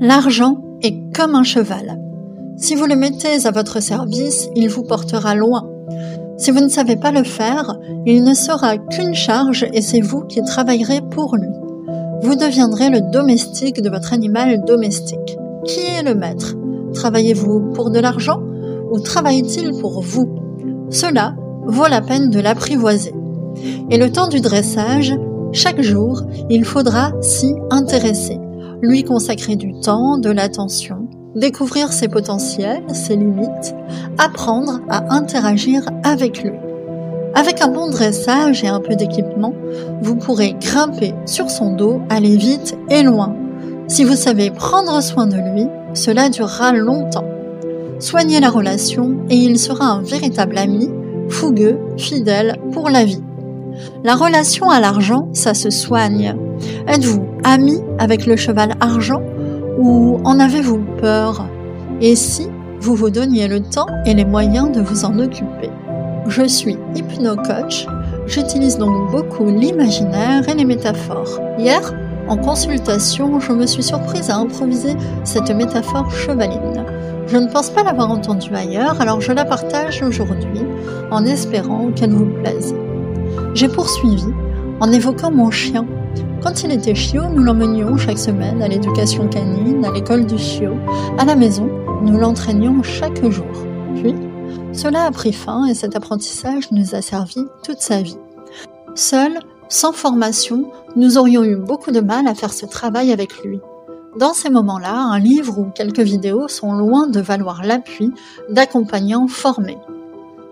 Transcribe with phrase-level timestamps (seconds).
[0.00, 2.00] L'argent est comme un cheval.
[2.56, 5.68] Si vous le mettez à votre service, il vous portera loin.
[6.38, 10.22] Si vous ne savez pas le faire, il ne sera qu'une charge et c'est vous
[10.22, 11.50] qui travaillerez pour lui.
[12.22, 15.36] Vous deviendrez le domestique de votre animal domestique.
[15.66, 16.54] Qui est le maître?
[16.94, 18.40] Travaillez-vous pour de l'argent
[18.90, 20.30] ou travaille-t-il pour vous?
[20.88, 23.14] Cela vaut la peine de l'apprivoiser.
[23.90, 25.14] Et le temps du dressage,
[25.52, 28.40] chaque jour, il faudra s'y intéresser
[28.84, 33.74] lui consacrer du temps, de l'attention, découvrir ses potentiels, ses limites,
[34.18, 36.52] apprendre à interagir avec lui.
[37.34, 39.54] Avec un bon dressage et un peu d'équipement,
[40.02, 43.34] vous pourrez grimper sur son dos, aller vite et loin.
[43.88, 47.24] Si vous savez prendre soin de lui, cela durera longtemps.
[48.00, 50.90] Soignez la relation et il sera un véritable ami,
[51.30, 53.22] fougueux, fidèle pour la vie.
[54.04, 56.36] La relation à l'argent, ça se soigne.
[56.86, 59.22] Êtes-vous ami avec le cheval argent
[59.78, 61.48] ou en avez-vous peur?
[62.00, 62.48] Et si
[62.80, 65.70] vous vous donniez le temps et les moyens de vous en occuper?
[66.26, 67.86] Je suis hypno-coach,
[68.26, 71.38] j'utilise donc beaucoup l'imaginaire et les métaphores.
[71.58, 71.92] Hier,
[72.28, 76.84] en consultation, je me suis surprise à improviser cette métaphore chevaline.
[77.26, 80.62] Je ne pense pas l'avoir entendue ailleurs, alors je la partage aujourd'hui
[81.10, 82.74] en espérant qu'elle vous plaise.
[83.54, 84.24] J'ai poursuivi
[84.80, 85.86] en évoquant mon chien.
[86.44, 90.76] Quand il était chiot, nous l'emmenions chaque semaine à l'éducation canine, à l'école du chiot.
[91.16, 91.70] À la maison,
[92.02, 93.46] nous l'entraînions chaque jour.
[93.96, 94.14] Puis,
[94.74, 98.18] cela a pris fin et cet apprentissage nous a servi toute sa vie.
[98.94, 99.38] Seul,
[99.70, 103.60] sans formation, nous aurions eu beaucoup de mal à faire ce travail avec lui.
[104.20, 108.12] Dans ces moments-là, un livre ou quelques vidéos sont loin de valoir l'appui
[108.50, 109.78] d'accompagnants formés,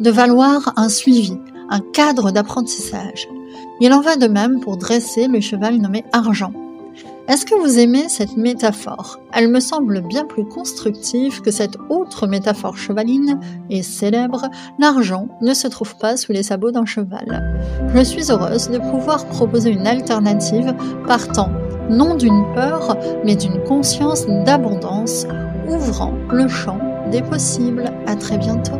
[0.00, 1.38] de valoir un suivi,
[1.70, 3.28] un cadre d'apprentissage.
[3.80, 6.52] Il en va de même pour dresser le cheval nommé argent.
[7.28, 9.18] Est-ce que vous aimez cette métaphore?
[9.32, 15.52] Elle me semble bien plus constructive que cette autre métaphore chevaline et célèbre, l'argent ne
[15.52, 17.42] se trouve pas sous les sabots d'un cheval.
[17.94, 20.74] Je suis heureuse de pouvoir proposer une alternative
[21.06, 21.50] partant
[21.90, 25.26] non d'une peur, mais d'une conscience d'abondance,
[25.68, 26.78] ouvrant le champ
[27.10, 27.90] des possibles.
[28.06, 28.78] À très bientôt.